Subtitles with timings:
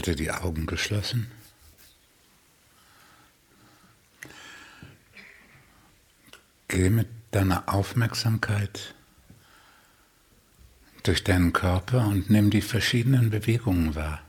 [0.00, 1.30] Halte die Augen geschlossen.
[6.68, 8.94] Geh mit deiner Aufmerksamkeit
[11.02, 14.22] durch deinen Körper und nimm die verschiedenen Bewegungen wahr.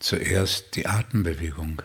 [0.00, 1.82] Zuerst die Atembewegung.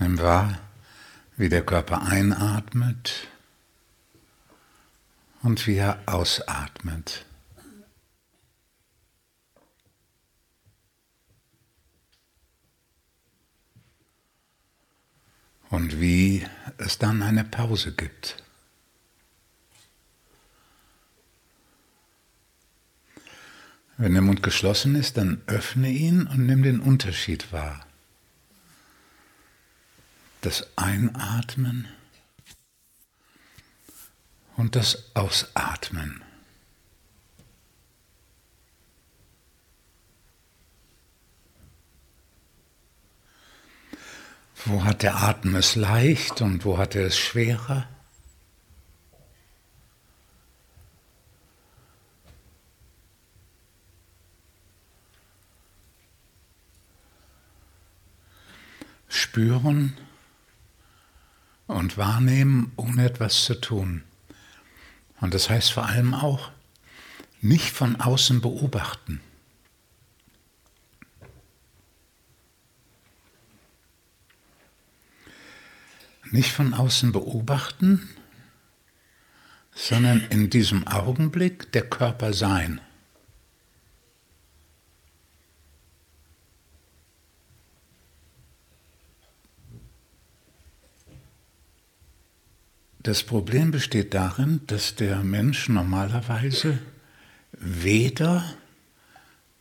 [0.00, 0.58] Nimm wahr,
[1.36, 3.28] wie der Körper einatmet
[5.42, 7.24] und wie er ausatmet.
[15.70, 16.44] Und wie
[16.78, 18.42] es dann eine Pause gibt.
[23.96, 27.86] Wenn der Mund geschlossen ist, dann öffne ihn und nimm den Unterschied wahr.
[30.40, 31.86] Das Einatmen
[34.60, 36.22] und das Ausatmen.
[44.66, 47.88] Wo hat der Atem es leicht und wo hat er es schwerer?
[59.08, 59.96] Spüren
[61.66, 64.04] und wahrnehmen, ohne etwas zu tun.
[65.20, 66.50] Und das heißt vor allem auch,
[67.40, 69.20] nicht von außen beobachten.
[76.30, 78.08] Nicht von außen beobachten,
[79.72, 82.80] sondern in diesem Augenblick der Körper sein.
[93.02, 96.78] Das Problem besteht darin, dass der Mensch normalerweise
[97.52, 98.44] weder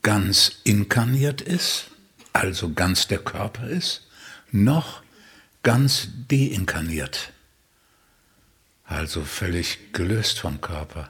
[0.02, 1.86] ganz inkarniert ist,
[2.34, 4.08] also ganz der Körper ist,
[4.52, 5.04] noch
[5.64, 7.32] ganz deinkarniert,
[8.84, 11.10] also völlig gelöst vom Körper.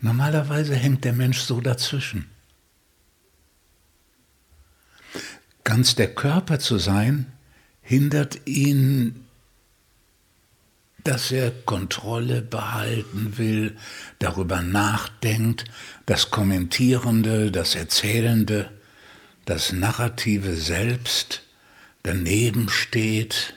[0.00, 2.30] Normalerweise hängt der Mensch so dazwischen.
[5.62, 7.30] Ganz der Körper zu sein,
[7.82, 9.27] hindert ihn
[11.04, 13.76] dass er Kontrolle behalten will,
[14.18, 15.64] darüber nachdenkt,
[16.06, 18.70] das Kommentierende, das Erzählende,
[19.44, 21.42] das Narrative selbst
[22.02, 23.54] daneben steht.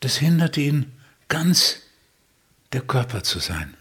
[0.00, 0.92] Das hindert ihn,
[1.28, 1.80] ganz
[2.72, 3.76] der Körper zu sein.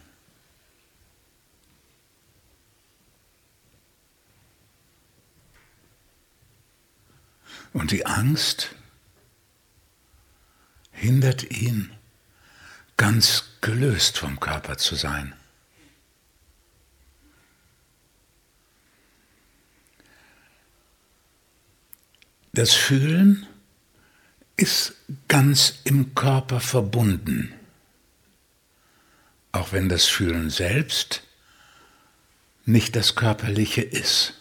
[7.73, 8.75] Und die Angst,
[11.03, 11.91] hindert ihn,
[12.95, 15.33] ganz gelöst vom Körper zu sein.
[22.53, 23.45] Das Fühlen
[24.55, 24.93] ist
[25.27, 27.53] ganz im Körper verbunden,
[29.51, 31.23] auch wenn das Fühlen selbst
[32.65, 34.35] nicht das Körperliche ist.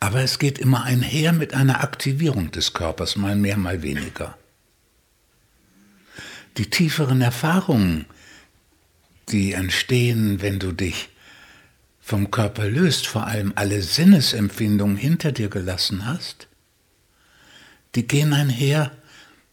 [0.00, 4.38] Aber es geht immer einher mit einer Aktivierung des Körpers, mal mehr, mal weniger
[6.56, 8.06] die tieferen Erfahrungen,
[9.28, 11.08] die entstehen, wenn du dich
[12.00, 16.48] vom Körper löst, vor allem alle Sinnesempfindungen hinter dir gelassen hast,
[17.94, 18.90] die gehen einher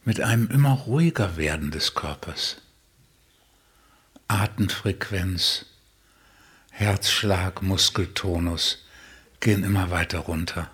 [0.04, 2.56] mit einem immer ruhiger werden des Körpers.
[4.28, 5.66] Atemfrequenz,
[6.70, 8.84] Herzschlag, Muskeltonus
[9.40, 10.70] gehen immer weiter runter.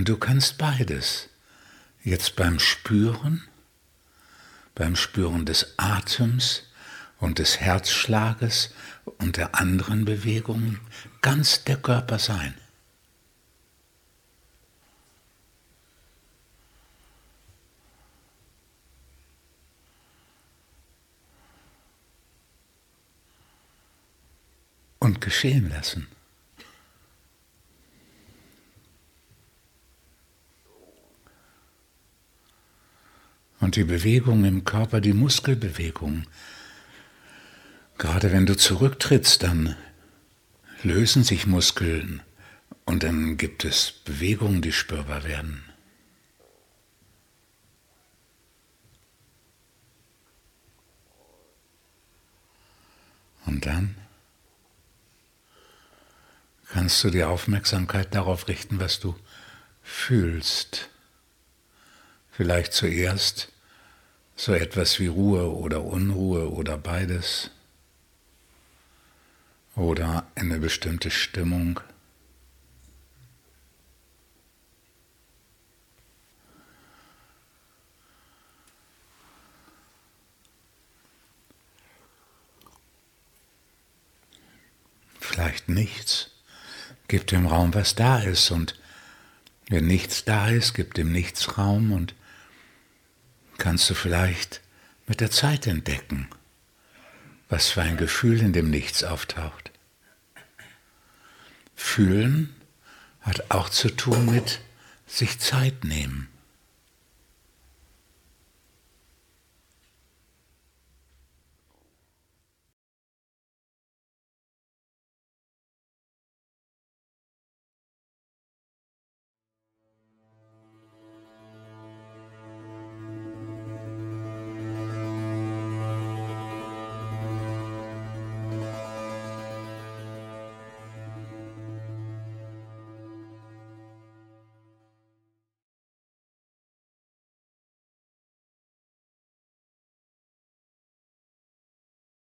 [0.00, 1.28] Und du kannst beides.
[2.02, 3.46] Jetzt beim Spüren,
[4.74, 6.62] beim Spüren des Atems
[7.18, 8.72] und des Herzschlages
[9.18, 10.80] und der anderen Bewegungen
[11.20, 12.54] ganz der Körper sein.
[24.98, 26.06] Und geschehen lassen.
[33.60, 36.24] Und die Bewegung im Körper, die Muskelbewegung.
[37.98, 39.76] Gerade wenn du zurücktrittst, dann
[40.82, 42.22] lösen sich Muskeln
[42.86, 45.62] und dann gibt es Bewegungen, die spürbar werden.
[53.44, 53.94] Und dann
[56.72, 59.14] kannst du die Aufmerksamkeit darauf richten, was du
[59.82, 60.88] fühlst.
[62.40, 63.52] Vielleicht zuerst
[64.34, 67.50] so etwas wie Ruhe oder Unruhe oder beides.
[69.76, 71.80] Oder eine bestimmte Stimmung.
[85.20, 86.30] Vielleicht nichts.
[87.06, 88.50] Gib dem Raum, was da ist.
[88.50, 88.80] Und
[89.68, 92.14] wenn nichts da ist, gib dem nichts Raum und
[93.60, 94.60] kannst du vielleicht
[95.06, 96.28] mit der Zeit entdecken,
[97.48, 99.70] was für ein Gefühl in dem Nichts auftaucht.
[101.76, 102.54] Fühlen
[103.20, 104.60] hat auch zu tun mit
[105.06, 106.28] sich Zeit nehmen.